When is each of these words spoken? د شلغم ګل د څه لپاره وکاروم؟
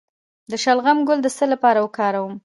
د 0.51 0.53
شلغم 0.63 0.97
ګل 1.07 1.19
د 1.23 1.27
څه 1.37 1.45
لپاره 1.53 1.79
وکاروم؟ 1.81 2.33